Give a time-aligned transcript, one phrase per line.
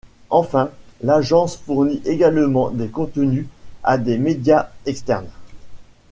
[0.31, 0.71] Enfin,
[1.03, 3.45] l'agence fournit également des contenus
[3.83, 5.29] à des médias externes.